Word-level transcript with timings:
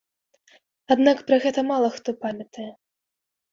Аднак 0.95 1.21
пра 1.27 1.37
гэта 1.45 1.59
мала 1.69 1.93
хто 1.99 2.09
памятае. 2.27 2.69